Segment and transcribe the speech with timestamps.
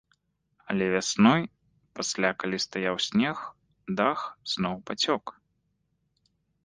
[0.73, 1.41] Але вясной,
[1.99, 3.37] пасля калі стаяў снег,
[4.01, 4.19] дах
[4.55, 5.23] зноў пацёк.